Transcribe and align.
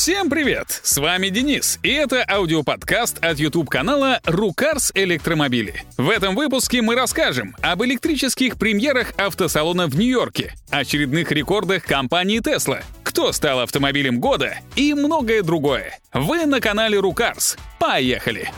Всем 0.00 0.30
привет! 0.30 0.80
С 0.82 0.96
вами 0.96 1.28
Денис, 1.28 1.78
и 1.82 1.90
это 1.90 2.24
аудиоподкаст 2.26 3.22
от 3.22 3.38
YouTube-канала 3.38 4.20
«Рукарс 4.24 4.92
Электромобили». 4.94 5.84
В 5.98 6.08
этом 6.08 6.34
выпуске 6.34 6.80
мы 6.80 6.94
расскажем 6.94 7.54
об 7.60 7.84
электрических 7.84 8.56
премьерах 8.56 9.12
автосалона 9.18 9.88
в 9.88 9.98
Нью-Йорке, 9.98 10.54
очередных 10.70 11.30
рекордах 11.32 11.84
компании 11.84 12.40
Tesla, 12.40 12.82
кто 13.02 13.30
стал 13.32 13.60
автомобилем 13.60 14.20
года 14.20 14.56
и 14.74 14.94
многое 14.94 15.42
другое. 15.42 15.98
Вы 16.14 16.46
на 16.46 16.62
канале 16.62 16.98
«Рукарс». 16.98 17.58
Поехали! 17.78 18.50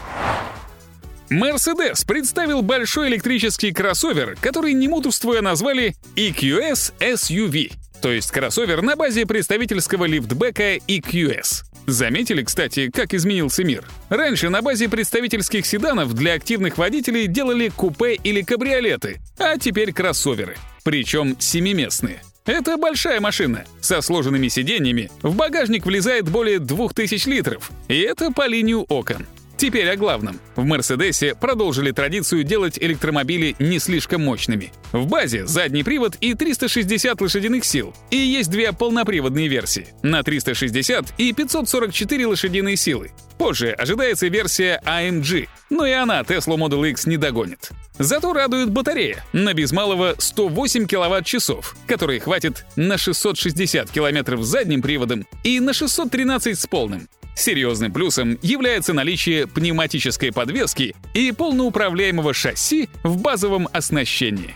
Mercedes 1.29 2.07
представил 2.07 2.63
большой 2.63 3.09
электрический 3.09 3.73
кроссовер, 3.73 4.37
который, 4.41 4.75
не 4.75 4.87
мудрствуя, 4.87 5.41
назвали 5.41 5.97
EQS 6.15 6.93
SUV 7.01 7.73
то 8.03 8.11
есть 8.11 8.33
кроссовер 8.33 8.83
на 8.83 8.97
базе 8.97 9.25
представительского 9.27 10.07
лифтбека 10.07 10.77
EQS. 10.77 11.63
Заметили, 11.87 12.43
кстати, 12.43 12.91
как 12.91 13.15
изменился 13.15 13.63
мир? 13.63 13.85
Раньше 14.09 14.49
на 14.49 14.61
базе 14.61 14.89
представительских 14.89 15.65
седанов 15.65 16.13
для 16.13 16.35
активных 16.35 16.79
водителей 16.79 17.29
делали 17.29 17.69
купе 17.69 18.15
или 18.15 18.43
кабриолеты, 18.43 19.21
а 19.39 19.57
теперь 19.57 19.93
кроссоверы. 19.93 20.57
Причем 20.83 21.37
семиместные. 21.39 22.23
Это 22.45 22.77
большая 22.77 23.21
машина. 23.21 23.65
Со 23.81 24.01
сложенными 24.01 24.49
сиденьями 24.49 25.09
в 25.23 25.37
багажник 25.37 25.87
влезает 25.87 26.29
более 26.29 26.59
2000 26.59 27.29
литров. 27.29 27.71
И 27.87 28.01
это 28.01 28.33
по 28.33 28.49
линию 28.49 28.85
окон. 28.89 29.27
Теперь 29.63 29.89
о 29.91 29.97
главном. 29.97 30.41
В 30.57 30.65
«Мерседесе» 30.65 31.37
продолжили 31.37 31.93
традицию 31.93 32.43
делать 32.43 32.81
электромобили 32.81 33.55
не 33.61 33.79
слишком 33.79 34.25
мощными. 34.25 34.73
В 34.91 35.07
базе 35.07 35.47
задний 35.47 35.85
привод 35.85 36.17
и 36.21 36.35
360 36.35 37.21
лошадиных 37.21 37.65
сил. 37.65 37.95
И 38.11 38.17
есть 38.17 38.51
две 38.51 38.73
полноприводные 38.73 39.47
версии— 39.47 39.87
на 40.03 40.25
360 40.25 41.15
и 41.17 41.33
544 41.33 42.27
лошадиные 42.27 42.75
силы. 42.75 43.13
Позже 43.39 43.71
ожидается 43.71 44.27
версия 44.27 44.83
AMG, 44.85 45.49
но 45.71 45.87
и 45.87 45.93
она 45.93 46.23
Tesla 46.23 46.57
Model 46.57 46.91
X 46.91 47.07
не 47.07 47.17
догонит. 47.17 47.71
Зато 48.01 48.33
радует 48.33 48.71
батарея 48.71 49.25
на 49.33 49.55
без 49.55 49.71
малого 49.71 50.17
108 50.19 50.89
киловатт-часов, 50.89 51.77
которые 51.87 52.19
хватит 52.19 52.67
на 52.75 52.99
660 52.99 53.93
километров 53.93 54.43
с 54.43 54.49
задним 54.49 54.83
приводом 54.83 55.25
и 55.45 55.61
на 55.61 55.73
613 55.73 56.59
с 56.59 56.67
полным. 56.67 57.09
Серьезным 57.35 57.93
плюсом 57.93 58.39
является 58.43 58.93
наличие 58.93 59.47
пневматической 59.47 60.33
подвески 60.33 60.95
и 61.15 61.33
полноуправляемого 61.33 62.35
шасси 62.35 62.89
в 63.03 63.21
базовом 63.21 63.69
оснащении. 63.73 64.55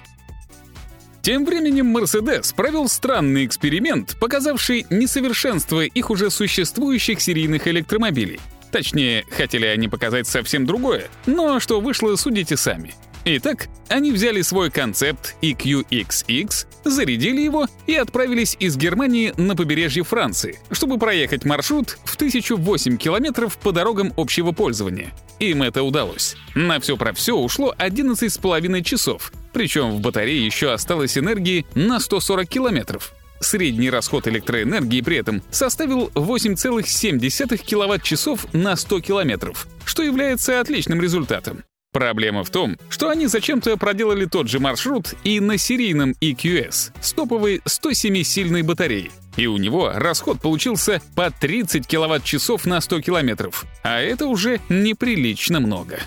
Тем 1.23 1.45
временем 1.45 1.97
Mercedes 1.97 2.55
провел 2.55 2.89
странный 2.89 3.47
эксперимент, 3.47 4.17
показавший 4.21 4.87
несовершенство 4.91 5.81
их 5.81 6.11
уже 6.11 6.31
существующих 6.31 7.21
серийных 7.21 7.67
электромобилей. 7.67 8.39
Точнее, 8.71 9.25
хотели 9.31 9.67
они 9.67 9.89
показать 9.89 10.29
совсем 10.29 10.67
другое, 10.67 11.09
но 11.25 11.59
что 11.59 11.81
вышло, 11.81 12.15
судите 12.15 12.57
сами— 12.57 12.95
Итак, 13.29 13.67
они 13.89 14.13
взяли 14.13 14.41
свой 14.43 14.71
концепт 14.71 15.35
EQXX, 15.43 16.67
зарядили 16.85 17.41
его 17.41 17.67
и 17.89 17.97
отправились 17.97 18.57
из 18.61 18.77
Германии 18.77 19.35
на 19.37 19.57
побережье 19.57 20.05
Франции, 20.05 20.61
чтобы 20.71 20.97
проехать 20.97 21.45
маршрут 21.45 21.99
в 22.05 22.15
1008 22.15 22.97
километров 22.97 23.59
по 23.59 23.73
дорогам 23.73 24.13
общего 24.17 24.53
пользования. 24.53 25.13
Им 25.41 25.65
это 25.65 25.83
удалось. 25.83 26.37
На 26.55 26.79
все 26.79 26.97
про 26.97 27.13
все 27.13 27.37
ушло 27.37 27.75
11,5 27.77 28.83
часов, 28.85 29.33
причем 29.53 29.91
в 29.91 30.01
батарее 30.01 30.47
еще 30.47 30.71
осталось 30.71 31.19
энергии 31.19 31.67
на 31.75 31.99
140 31.99 32.49
километров. 32.49 33.13
Средний 33.41 33.91
расход 33.91 34.29
электроэнергии 34.29 35.01
при 35.01 35.17
этом 35.17 35.43
составил 35.51 36.13
8,7 36.15 37.57
киловатт-часов 37.57 38.47
на 38.53 38.77
100 38.77 39.01
километров, 39.01 39.67
что 39.85 40.05
является 40.05 40.61
отличным 40.61 41.03
результатом. 41.03 41.65
Проблема 41.93 42.45
в 42.45 42.51
том, 42.51 42.77
что 42.91 43.09
они 43.09 43.27
зачем-то 43.27 43.77
проделали 43.77 44.27
тот 44.27 44.49
же 44.49 44.61
маршрут 44.61 45.15
и 45.25 45.41
на 45.41 45.57
серийном 45.57 46.13
EQS 46.21 46.93
с 47.01 47.13
топовой 47.13 47.63
107-сильной 47.65 48.63
батареей. 48.63 49.11
И 49.37 49.47
у 49.47 49.57
него 49.57 49.93
расход 49.95 50.41
получился 50.41 51.01
по 51.15 51.31
30 51.31 51.87
киловатт-часов 51.87 52.67
на 52.67 52.81
100 52.81 53.01
километров, 53.01 53.65
а 53.83 54.01
это 54.01 54.27
уже 54.27 54.61
неприлично 54.69 55.61
много. 55.61 56.01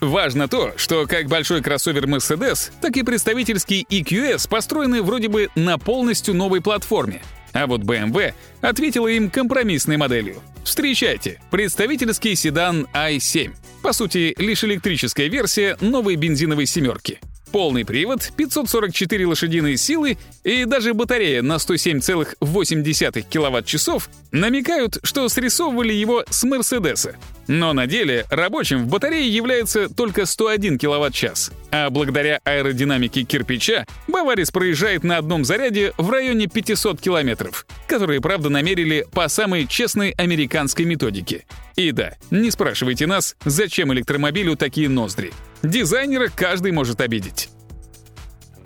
Важно 0.00 0.48
то, 0.48 0.72
что 0.76 1.06
как 1.06 1.26
большой 1.26 1.62
кроссовер 1.62 2.06
Mercedes, 2.06 2.72
так 2.80 2.96
и 2.96 3.04
представительский 3.04 3.86
EQS 3.88 4.48
построены 4.48 5.00
вроде 5.00 5.28
бы 5.28 5.48
на 5.54 5.78
полностью 5.78 6.34
новой 6.34 6.60
платформе, 6.60 7.22
а 7.52 7.68
вот 7.68 7.82
BMW 7.82 8.34
ответила 8.60 9.06
им 9.06 9.30
компромиссной 9.30 9.96
моделью. 9.96 10.42
Встречайте, 10.64 11.40
представительский 11.50 12.34
седан 12.36 12.86
i7. 12.94 13.54
По 13.82 13.92
сути, 13.92 14.34
лишь 14.38 14.62
электрическая 14.64 15.28
версия 15.28 15.76
новой 15.80 16.16
бензиновой 16.16 16.66
«семерки». 16.66 17.20
Полный 17.52 17.84
привод, 17.84 18.32
544 18.34 19.26
лошадиные 19.26 19.76
силы 19.76 20.16
и 20.42 20.64
даже 20.64 20.94
батарея 20.94 21.42
на 21.42 21.56
107,8 21.56 23.24
кВт-часов 23.30 24.08
намекают, 24.30 24.96
что 25.02 25.28
срисовывали 25.28 25.92
его 25.92 26.24
с 26.30 26.44
Мерседеса. 26.44 27.16
Но 27.48 27.74
на 27.74 27.86
деле 27.86 28.24
рабочим 28.30 28.84
в 28.84 28.88
батарее 28.88 29.28
является 29.28 29.90
только 29.90 30.24
101 30.24 30.78
кВт-час, 30.78 31.52
а 31.70 31.90
благодаря 31.90 32.40
аэродинамике 32.44 33.24
кирпича 33.24 33.84
Баварис 34.08 34.50
проезжает 34.50 35.04
на 35.04 35.18
одном 35.18 35.44
заряде 35.44 35.92
в 35.98 36.08
районе 36.08 36.46
500 36.46 37.00
километров, 37.02 37.66
которые, 37.86 38.22
правда, 38.22 38.48
намерили 38.48 39.06
по 39.12 39.28
самой 39.28 39.66
честной 39.66 40.12
американской 40.12 40.86
методике. 40.86 41.44
И 41.76 41.92
да, 41.92 42.14
не 42.30 42.50
спрашивайте 42.50 43.06
нас, 43.06 43.36
зачем 43.44 43.92
электромобилю 43.92 44.56
такие 44.56 44.88
ноздри. 44.88 45.32
Дизайнера 45.62 46.28
каждый 46.34 46.72
может 46.72 47.00
обидеть. 47.00 47.48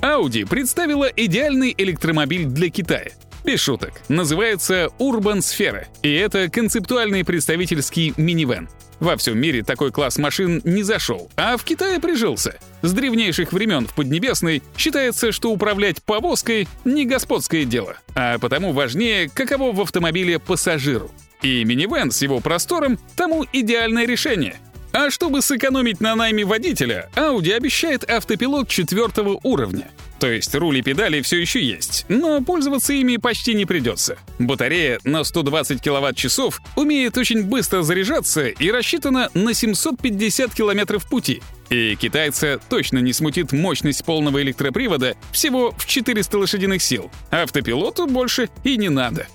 Audi 0.00 0.46
представила 0.46 1.06
идеальный 1.06 1.74
электромобиль 1.76 2.46
для 2.46 2.70
Китая— 2.70 3.10
без 3.46 3.60
шуток. 3.60 3.92
Называется 4.08 4.90
Urban 4.98 5.38
Sfera, 5.38 5.86
и 6.02 6.12
это 6.12 6.50
концептуальный 6.50 7.24
представительский 7.24 8.12
минивэн. 8.16 8.68
Во 8.98 9.16
всем 9.16 9.38
мире 9.38 9.62
такой 9.62 9.92
класс 9.92 10.18
машин 10.18 10.60
не 10.64 10.82
зашел, 10.82 11.30
а 11.36 11.56
в 11.56 11.64
Китае 11.64 12.00
прижился. 12.00 12.58
С 12.82 12.92
древнейших 12.92 13.52
времен 13.52 13.86
в 13.86 13.94
Поднебесной 13.94 14.62
считается, 14.76 15.32
что 15.32 15.52
управлять 15.52 16.02
повозкой— 16.02 16.66
не 16.84 17.04
господское 17.04 17.64
дело, 17.64 17.96
а 18.14 18.38
потому 18.38 18.72
важнее, 18.72 19.28
каково 19.28 19.72
в 19.72 19.80
автомобиле 19.80 20.38
пассажиру. 20.38 21.10
И 21.46 21.64
минивэн 21.64 22.10
с 22.10 22.22
его 22.22 22.40
простором— 22.40 22.98
тому 23.16 23.46
идеальное 23.52 24.04
решение. 24.04 24.56
А 24.92 25.10
чтобы 25.10 25.42
сэкономить 25.42 26.00
на 26.00 26.16
найме 26.16 26.44
водителя, 26.44 27.08
Audi 27.14 27.52
обещает 27.52 28.02
автопилот 28.10 28.68
четвертого 28.68 29.38
уровня— 29.44 29.88
то 30.18 30.28
есть 30.30 30.54
руль 30.54 30.78
и 30.78 30.82
педали 30.82 31.20
все 31.20 31.38
еще 31.38 31.62
есть, 31.62 32.06
но 32.08 32.40
пользоваться 32.40 32.92
ими 32.92 33.16
почти 33.18 33.54
не 33.54 33.66
придется. 33.66 34.16
Батарея 34.38 34.98
на 35.04 35.24
120 35.24 35.80
киловатт-часов 35.80 36.60
умеет 36.74 37.18
очень 37.18 37.44
быстро 37.44 37.82
заряжаться 37.82 38.46
и 38.46 38.70
рассчитана 38.70 39.30
на 39.34 39.52
750 39.52 40.54
километров 40.54 41.06
пути. 41.06 41.42
И 41.68 41.96
китайца 41.96 42.60
точно 42.70 42.98
не 42.98 43.12
смутит 43.12 43.52
мощность 43.52 44.04
полного 44.04 44.40
электропривода 44.40 45.16
всего 45.32 45.72
в 45.76 45.86
400 45.86 46.38
лошадиных 46.38 46.82
сил. 46.82 47.10
Автопилоту 47.30 48.06
больше 48.06 48.48
и 48.64 48.76
не 48.78 48.88
надо. 48.88 49.26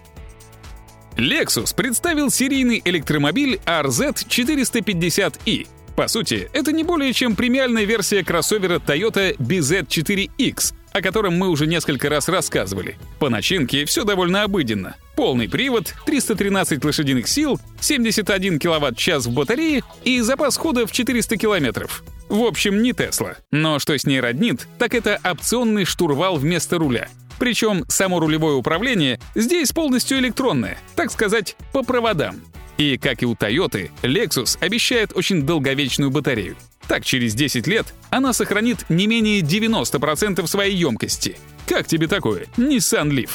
Lexus 1.18 1.76
представил 1.76 2.32
серийный 2.32 2.82
электромобиль 2.84 3.60
RZ450i, 3.66 5.68
по 5.96 6.08
сути, 6.08 6.50
это 6.54 6.72
не 6.72 6.84
более 6.84 7.14
чем 7.14 7.36
премиальная 7.36 7.84
версия 7.84 8.24
кроссовера 8.24 8.80
Toyota 8.80 9.36
BZ4X, 9.38 10.74
о 10.94 11.02
котором 11.02 11.38
мы 11.38 11.50
уже 11.50 11.68
несколько 11.68 12.10
раз 12.10 12.30
рассказывали. 12.30 12.98
По 13.20 13.30
начинке 13.30 13.86
все 13.86 14.04
довольно 14.04 14.44
обыденно. 14.44 14.96
Полный 15.16 15.50
привод, 15.50 15.94
313 16.06 16.84
лошадиных 16.84 17.28
сил, 17.28 17.60
71 17.82 18.60
киловатт-час 18.60 19.26
в 19.26 19.34
батарее 19.34 19.84
и 20.04 20.22
запас 20.22 20.58
хода 20.58 20.88
в 20.88 20.92
400 20.92 21.38
километров. 21.38 22.04
В 22.30 22.44
общем, 22.44 22.82
не 22.82 22.94
Тесла. 22.94 23.36
Но 23.52 23.78
что 23.78 23.98
с 23.98 24.06
ней 24.06 24.22
роднит, 24.22 24.68
так 24.80 24.96
это 24.96 25.20
опционный 25.24 25.84
штурвал 25.84 26.38
вместо 26.38 26.78
руля. 26.78 27.10
Причем 27.42 27.86
само 27.88 28.20
рулевое 28.20 28.56
управление 28.56 29.20
здесь 29.34 29.72
полностью 29.72 30.20
электронное, 30.20 30.78
так 30.96 31.12
сказать, 31.12 31.56
по 31.74 31.82
проводам. 31.82 32.40
И, 32.78 33.00
как 33.00 33.24
и 33.24 33.26
у 33.26 33.34
Toyota, 33.34 33.90
Lexus 34.04 34.60
обещает 34.64 35.14
очень 35.16 35.42
долговечную 35.42 36.12
батарею. 36.12 36.56
Так, 36.88 37.04
через 37.04 37.34
10 37.34 37.66
лет 37.66 37.96
она 38.12 38.34
сохранит 38.34 38.86
не 38.90 39.08
менее 39.08 39.42
90% 39.42 40.46
своей 40.46 40.76
емкости. 40.76 41.36
Как 41.66 41.88
тебе 41.88 42.06
такое? 42.06 42.46
Nissan 42.58 43.10
Leaf. 43.10 43.32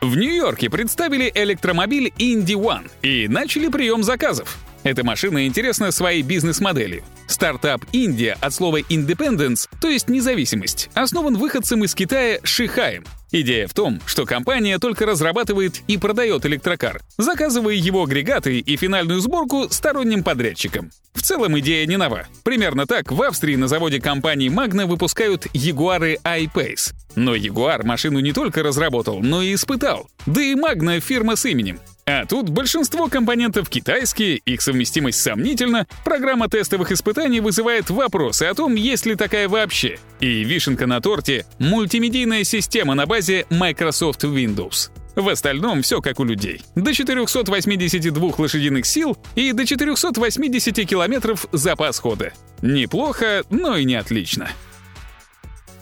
В 0.00 0.16
Нью-Йорке 0.16 0.68
представили 0.68 1.30
электромобиль 1.32 2.12
Indy 2.18 2.56
One 2.56 2.90
и 3.02 3.28
начали 3.28 3.68
прием 3.68 4.02
заказов. 4.02 4.58
Эта 4.84 5.02
машина 5.02 5.46
интересна 5.46 5.90
своей 5.90 6.22
бизнес-моделью. 6.22 7.02
Стартап 7.26 7.84
Индия 7.92 8.36
от 8.40 8.52
слова 8.52 8.80
independence, 8.80 9.66
то 9.80 9.88
есть 9.88 10.10
независимость, 10.10 10.90
основан 10.92 11.38
выходцем 11.38 11.82
из 11.84 11.94
Китая 11.94 12.38
Шихаем 12.42 13.04
Идея 13.36 13.66
в 13.66 13.74
том, 13.74 14.00
что 14.06 14.26
компания 14.26 14.78
только 14.78 15.06
разрабатывает 15.06 15.80
и 15.88 15.98
продает 15.98 16.46
электрокар, 16.46 17.02
заказывая 17.18 17.74
его 17.74 18.04
агрегаты 18.04 18.60
и 18.60 18.76
финальную 18.76 19.20
сборку 19.20 19.66
сторонним 19.70 20.22
подрядчикам. 20.22 20.92
В 21.14 21.22
целом 21.22 21.58
идея 21.58 21.84
не 21.86 21.96
нова. 21.96 22.28
Примерно 22.44 22.86
так 22.86 23.10
в 23.10 23.20
Австрии 23.20 23.56
на 23.56 23.66
заводе 23.66 24.00
компании 24.00 24.48
Magna 24.48 24.86
выпускают 24.86 25.46
Jaguar 25.46 26.20
I-Pace. 26.22 26.94
Но 27.16 27.34
Jaguar 27.34 27.84
машину 27.84 28.20
не 28.20 28.32
только 28.32 28.62
разработал, 28.62 29.20
но 29.20 29.42
и 29.42 29.54
испытал. 29.54 30.08
Да 30.26 30.42
и 30.42 30.54
Magna— 30.54 31.00
фирма 31.00 31.36
с 31.36 31.44
именем. 31.44 31.80
А 32.06 32.26
тут 32.26 32.50
большинство 32.50 33.08
компонентов 33.08 33.70
китайские, 33.70 34.36
их 34.36 34.60
совместимость 34.60 35.22
сомнительна, 35.22 35.86
программа 36.04 36.48
тестовых 36.48 36.92
испытаний 36.92 37.40
вызывает 37.40 37.88
вопросы 37.88 38.42
о 38.42 38.54
том, 38.54 38.74
есть 38.74 39.06
ли 39.06 39.14
такая 39.14 39.48
вообще. 39.48 39.98
И 40.20 40.44
вишенка 40.44 40.86
на 40.86 41.00
торте— 41.00 41.46
мультимедийная 41.58 42.44
система 42.44 42.94
на 42.94 43.06
базе 43.06 43.46
Microsoft 43.48 44.24
Windows. 44.24 44.90
В 45.16 45.28
остальном 45.28 45.82
все 45.82 46.00
как 46.02 46.20
у 46.20 46.24
людей. 46.24 46.62
До 46.74 46.92
482 46.92 48.34
лошадиных 48.36 48.84
сил 48.84 49.16
и 49.34 49.52
до 49.52 49.64
480 49.64 50.84
километров 50.86 51.46
запас 51.52 51.98
хода. 52.00 52.32
Неплохо, 52.60 53.44
но 53.48 53.76
и 53.76 53.84
не 53.84 53.94
отлично. 53.94 54.50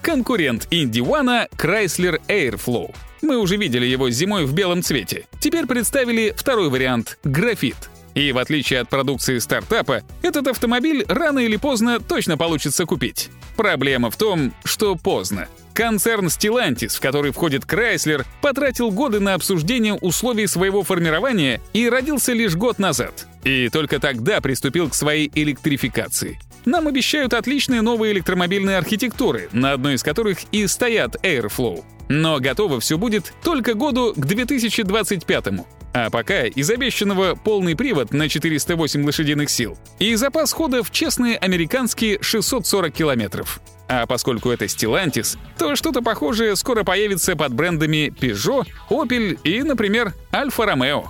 Конкурент 0.03 0.69
Инди 0.71 1.01
One 1.01 1.49
Chrysler 1.57 2.21
Airflow. 2.29 2.95
Мы 3.23 3.39
уже 3.39 3.57
видели 3.57 3.87
его 3.87 4.11
зимой 4.11 4.45
в 4.45 4.53
белом 4.53 4.83
цвете. 4.83 5.27
Теперь 5.41 5.67
представили 5.67 6.35
второй 6.37 6.69
вариант— 6.69 7.19
графит. 7.25 7.77
И 8.15 8.33
в 8.33 8.39
отличие 8.39 8.81
от 8.81 8.91
продукции 8.91 9.39
стартапа, 9.39 10.03
этот 10.23 10.49
автомобиль 10.49 11.05
рано 11.09 11.39
или 11.39 11.57
поздно 11.57 11.99
точно 12.01 12.37
получится 12.37 12.85
купить. 12.85 13.31
Проблема 13.57 14.11
в 14.11 14.17
том, 14.17 14.53
что 14.65 14.97
поздно. 14.97 15.49
Концерн 15.73 16.27
Stellantis, 16.27 16.97
в 16.97 17.01
который 17.01 17.33
входит 17.33 17.65
Chrysler, 17.65 18.27
потратил 18.43 18.91
годы 18.91 19.21
на 19.21 19.35
обсуждение 19.35 19.95
условий 19.95 20.47
своего 20.47 20.83
формирования 20.83 21.63
и 21.73 21.89
родился 21.89 22.33
лишь 22.33 22.55
год 22.55 22.79
назад. 22.79 23.27
И 23.45 23.71
только 23.71 23.99
тогда 23.99 24.41
приступил 24.41 24.91
к 24.91 24.95
своей 24.95 25.31
электрификации. 25.35 26.39
Нам 26.65 26.89
обещают 26.89 27.35
отличные 27.35 27.81
новые 27.81 28.13
электромобильные 28.13 28.77
архитектуры, 28.77 29.49
на 29.53 29.73
одной 29.73 29.95
из 29.95 30.03
которых 30.03 30.39
и 30.53 30.67
стоят 30.67 31.17
Airflow. 31.25 31.83
Но 32.15 32.41
готово 32.41 32.79
все 32.79 32.99
будет 32.99 33.33
только 33.43 33.73
году 33.73 34.13
к 34.15 34.19
2025 34.19 35.47
-му. 35.47 35.65
А 35.95 36.11
пока 36.11 36.45
из 36.45 36.69
обещанного 36.69 37.35
полный 37.35 37.75
привод 37.75 38.13
на 38.13 38.29
408 38.29 39.03
лошадиных 39.03 39.49
сил 39.49 39.79
и 39.99 40.15
запас 40.15 40.53
хода 40.53 40.83
в 40.83 40.91
честные 40.91 41.39
американские 41.39 42.19
640 42.21 42.93
километров. 42.93 43.63
А 43.89 44.05
поскольку 44.05 44.51
это 44.51 44.67
Stellantis, 44.67 45.39
то 45.57 45.75
что-то 45.75 46.03
похожее 46.03 46.55
скоро 46.57 46.85
появится 46.85 47.35
под 47.35 47.55
брендами 47.55 48.13
Peugeot, 48.15 48.67
Opel 48.91 49.39
и, 49.43 49.63
например, 49.63 50.13
Alfa 50.33 50.71
Romeo. 50.71 51.07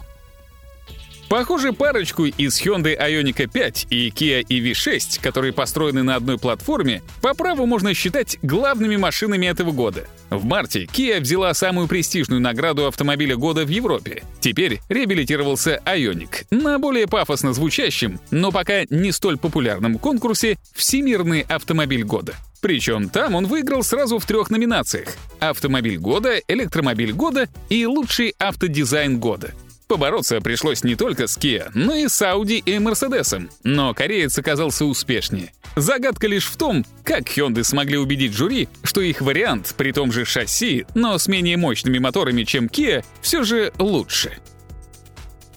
Похоже, 1.33 1.73
парочку 1.73 2.27
из 2.27 2.61
Hyundai 2.61 2.95
Ioniq 2.95 3.49
5 3.51 3.87
и 3.89 4.11
Kia 4.11 4.45
EV6, 4.47 5.19
которые 5.23 5.55
построены 5.55 6.03
на 6.03 6.17
одной 6.17 6.37
платформе, 6.37 7.01
по 7.23 7.33
праву 7.33 7.65
можно 7.65 7.95
считать 7.95 8.37
главными 8.43 8.97
машинами 8.97 9.47
этого 9.47 9.73
года. 9.73 10.07
В 10.29 10.45
марте 10.45 10.85
Kia 10.85 11.21
взяла 11.21 11.55
самую 11.55 11.89
престижную 11.89 12.43
награду 12.43 12.87
автомобиля 12.87 13.37
года 13.37 13.65
в 13.65 13.71
Европе. 13.71 14.25
Теперь 14.41 14.83
реабилитировался 14.91 15.81
Ioniq 15.87 16.49
на 16.51 16.79
более 16.79 17.07
пафосно 17.07 17.55
звучащем, 17.55 18.21
но 18.31 18.53
пока 18.53 18.83
не 18.91 19.11
столь 19.11 19.39
популярном 19.39 19.99
конкурсе 19.99 20.59
«Всемирный 20.75 21.47
автомобиль 21.49 22.05
года». 22.05 22.35
Причем 22.61 23.09
там 23.09 23.35
он 23.35 23.47
выиграл 23.47 23.83
сразу 23.83 24.19
в 24.19 24.27
трех 24.27 24.51
номинациях— 24.51 25.09
«Автомобиль 25.41 25.97
года», 25.97 26.43
«Электромобиль 26.47 27.15
года» 27.15 27.49
и 27.71 27.87
«Лучший 27.87 28.35
автодизайн 28.39 29.19
года». 29.19 29.55
Побороться 29.93 30.41
пришлось 30.41 30.85
не 30.85 30.95
только 30.95 31.27
с 31.27 31.37
Kia, 31.37 31.71
но 31.75 31.95
и 31.95 32.09
с 32.09 32.23
Audi 32.23 32.63
и 32.65 32.77
Mercedes. 32.77 33.51
Но 33.63 33.93
кореец 33.93 34.39
оказался 34.39 34.87
успешнее. 34.87 35.53
Загадка 35.77 36.29
лишь 36.29 36.47
в 36.47 36.57
том, 36.57 36.87
как 37.05 37.25
Hyundai 37.25 37.63
смогли 37.63 37.99
убедить 37.99 38.33
жюри, 38.33 38.71
что 38.83 39.03
их 39.03 39.21
вариант, 39.21 39.75
при 39.77 39.93
том 39.93 40.11
же 40.11 40.25
шасси, 40.25 40.87
но 40.95 41.19
с 41.19 41.29
менее 41.29 41.59
мощными 41.59 41.99
моторами, 41.99 42.45
чем 42.45 42.69
Kia, 42.69 43.05
все 43.21 43.45
же 43.45 43.71
лучше. 43.79 44.39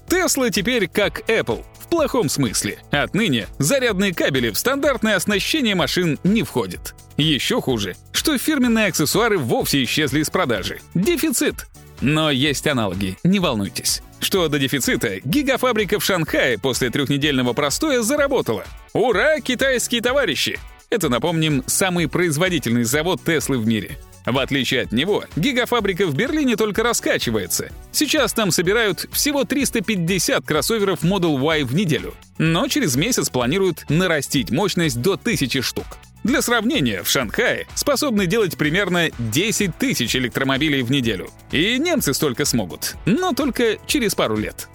Tesla 0.10 0.50
теперь 0.50 0.90
как 0.90 1.22
Apple, 1.30 1.64
в 1.80 1.88
плохом 1.88 2.28
смысле. 2.28 2.80
Отныне 2.92 3.48
зарядные 3.58 4.14
кабели 4.14 4.50
в 4.50 4.58
стандартное 4.58 5.16
оснащение 5.16 5.76
машин 5.76 6.20
не 6.26 6.44
входят. 6.44 6.94
Еще 7.16 7.62
хуже, 7.62 7.96
что 8.12 8.38
фирменные 8.38 8.88
аксессуары 8.88 9.38
вовсе 9.38 9.82
исчезли 9.86 10.20
из 10.20 10.30
продажи. 10.30 10.82
Дефицит. 10.94 11.68
Но 12.02 12.30
есть 12.30 12.68
аналоги, 12.68 13.18
не 13.24 13.40
волнуйтесь. 13.40 14.02
Что 14.26 14.48
до 14.48 14.58
дефицита, 14.58 15.20
гигафабрика 15.24 16.00
в 16.00 16.04
Шанхае 16.04 16.58
после 16.58 16.90
трехнедельного 16.90 17.54
простоя 17.54 18.02
заработала. 18.02 18.66
Ура, 18.92 19.40
китайские 19.40 20.02
товарищи! 20.02 20.58
Это, 20.90 21.10
напомним, 21.10 21.64
самый 21.68 22.08
производительный 22.08 22.86
завод 22.86 23.22
Теслы 23.24 23.60
в 23.60 23.68
мире. 23.68 24.00
В 24.26 24.40
отличие 24.40 24.82
от 24.82 24.92
него, 24.92 25.26
гигафабрика 25.36 26.08
в 26.08 26.16
Берлине 26.16 26.56
только 26.56 26.82
раскачивается. 26.82 27.70
Сейчас 27.92 28.34
там 28.34 28.50
собирают 28.50 29.08
всего 29.12 29.44
350 29.44 30.44
кроссоверов 30.44 31.04
Model 31.04 31.40
Y 31.40 31.64
в 31.64 31.76
неделю. 31.76 32.16
Но 32.40 32.68
через 32.68 32.96
месяц 32.96 33.30
планируют 33.30 33.86
нарастить 33.90 34.50
мощность 34.50 35.00
до 35.04 35.14
1000 35.14 35.62
штук. 35.62 35.86
Для 36.26 36.42
сравнения, 36.42 37.04
в 37.04 37.08
Шанхае 37.08 37.68
способны 37.76 38.26
делать 38.26 38.58
примерно 38.58 39.12
10 39.20 39.78
тысяч 39.78 40.16
электромобилей 40.16 40.82
в 40.82 40.90
неделю. 40.90 41.30
И 41.52 41.78
немцы 41.78 42.16
столько 42.16 42.46
смогут, 42.46 42.96
но 43.06 43.34
только 43.34 43.78
через 43.86 44.16
пару 44.16 44.36
лет. 44.36 44.68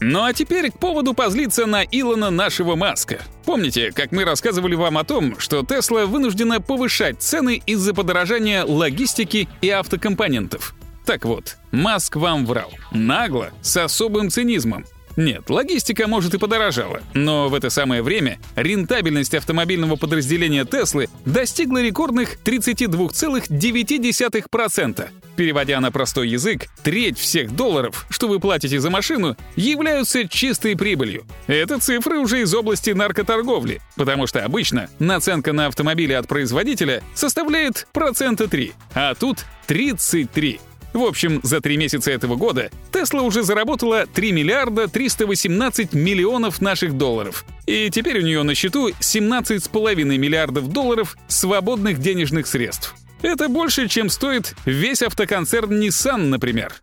Ну 0.00 0.24
а 0.24 0.32
теперь 0.32 0.70
к 0.70 0.78
поводу 0.78 1.12
позлиться 1.12 1.66
на 1.66 1.82
Илона 1.84 2.30
нашего 2.30 2.76
Маска. 2.76 3.20
Помните, 3.44 3.92
как 3.92 4.10
мы 4.10 4.24
рассказывали 4.24 4.74
вам 4.74 4.96
о 4.96 5.04
том, 5.04 5.38
что 5.38 5.66
Тесла 5.66 6.06
вынуждена 6.06 6.62
повышать 6.62 7.20
цены 7.20 7.62
из-за 7.66 7.92
подорожания 7.92 8.64
логистики 8.64 9.50
и 9.60 9.68
автокомпонентов? 9.68 10.74
Так 11.04 11.26
вот, 11.26 11.58
Маск 11.72 12.16
вам 12.16 12.46
врал. 12.46 12.72
Нагло, 12.90 13.50
с 13.60 13.76
особым 13.76 14.30
цинизмом. 14.30 14.86
Нет, 15.16 15.50
логистика, 15.50 16.06
может, 16.06 16.34
и 16.34 16.38
подорожала, 16.38 17.02
но 17.14 17.48
в 17.48 17.54
это 17.54 17.70
самое 17.70 18.02
время 18.02 18.38
рентабельность 18.56 19.34
автомобильного 19.34 19.96
подразделения 19.96 20.64
Теслы 20.64 21.08
достигла 21.24 21.82
рекордных 21.82 22.36
32,9%. 22.44 25.08
Переводя 25.36 25.80
на 25.80 25.90
простой 25.90 26.28
язык, 26.28 26.68
треть 26.82 27.18
всех 27.18 27.56
долларов, 27.56 28.06
что 28.10 28.28
вы 28.28 28.38
платите 28.38 28.78
за 28.78 28.90
машину, 28.90 29.36
являются 29.56 30.28
чистой 30.28 30.76
прибылью. 30.76 31.24
Это 31.46 31.78
цифры 31.78 32.18
уже 32.18 32.42
из 32.42 32.54
области 32.54 32.90
наркоторговли, 32.90 33.80
потому 33.96 34.26
что 34.26 34.44
обычно 34.44 34.90
наценка 34.98 35.52
на 35.52 35.66
автомобили 35.66 36.12
от 36.12 36.28
производителя 36.28 37.02
составляет 37.14 37.86
процента 37.92 38.48
3, 38.48 38.72
а 38.94 39.14
тут 39.14 39.44
33. 39.66 40.60
В 40.92 41.02
общем, 41.02 41.40
за 41.42 41.60
три 41.60 41.76
месяца 41.76 42.10
этого 42.10 42.36
года 42.36 42.70
Тесла 42.92 43.22
уже 43.22 43.42
заработала 43.42 44.06
3 44.06 44.32
миллиарда 44.32 44.88
318 44.88 45.94
миллионов 45.94 46.60
наших 46.60 46.96
долларов. 46.96 47.44
И 47.66 47.90
теперь 47.90 48.18
у 48.18 48.22
нее 48.22 48.42
на 48.42 48.54
счету 48.54 48.90
17,5 48.90 50.04
миллиардов 50.04 50.68
долларов 50.68 51.16
свободных 51.28 51.98
денежных 51.98 52.46
средств. 52.46 52.94
Это 53.22 53.48
больше, 53.48 53.88
чем 53.88 54.10
стоит 54.10 54.54
весь 54.66 55.02
автоконцерн 55.02 55.80
Nissan, 55.80 56.26
например. 56.26 56.74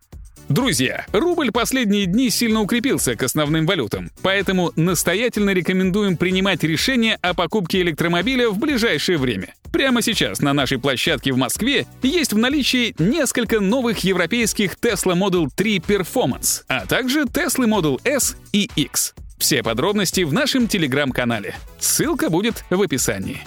Друзья, 0.50 1.06
рубль 1.12 1.52
последние 1.52 2.08
дни 2.08 2.32
сильно 2.32 2.62
укрепился 2.62 3.16
к 3.16 3.22
основным 3.22 3.68
валютам, 3.68 4.10
поэтому 4.24 4.72
настоятельно 4.76 5.52
рекомендуем 5.52 6.18
принимать 6.18 6.64
решение 6.64 7.20
о 7.22 7.36
покупке 7.36 7.82
электромобиля 7.82 8.50
в 8.50 8.58
ближайшее 8.58 9.20
время. 9.20 9.54
Прямо 9.72 10.02
сейчас 10.02 10.42
на 10.42 10.54
нашей 10.54 10.80
площадке 10.80 11.34
в 11.34 11.38
Москве 11.38 11.86
есть 12.02 12.34
в 12.34 12.40
наличии 12.40 12.96
несколько 12.98 13.60
новых 13.60 14.00
европейских 14.00 14.74
Tesla 14.82 15.14
Model 15.14 15.50
3 15.56 15.78
Performance, 15.78 16.64
а 16.68 16.88
также 16.88 17.26
Tesla 17.26 17.68
Model 17.68 18.02
S 18.04 18.36
и 18.52 18.72
X. 18.76 19.14
Все 19.38 19.62
подробности 19.62 20.22
в 20.22 20.34
нашем 20.34 20.68
телеграм-канале. 20.68 21.56
Ссылка 21.80 22.32
будет 22.32 22.66
в 22.72 22.82
описании. 22.82 23.44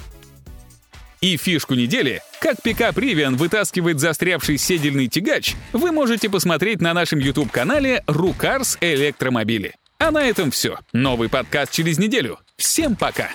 И 1.22 1.36
фишку 1.36 1.74
недели, 1.74 2.20
как 2.40 2.60
пикап 2.60 2.98
Rivian 2.98 3.36
вытаскивает 3.36 4.00
застрявший 4.00 4.58
седельный 4.58 5.06
тягач, 5.06 5.54
вы 5.72 5.92
можете 5.92 6.28
посмотреть 6.28 6.80
на 6.80 6.92
нашем 6.92 7.20
YouTube-канале 7.20 8.02
«Рукарс 8.08 8.76
Электромобили». 8.80 9.76
А 9.98 10.10
на 10.10 10.24
этом 10.24 10.50
все. 10.50 10.80
Новый 10.92 11.28
подкаст 11.28 11.70
через 11.70 11.98
неделю. 11.98 12.40
Всем 12.56 12.96
пока! 12.96 13.30